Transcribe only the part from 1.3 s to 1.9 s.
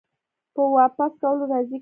راضي کړو